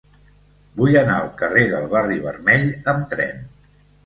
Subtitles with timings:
[0.79, 2.67] Vull anar al carrer del Barri Vermell
[2.97, 3.47] amb tren.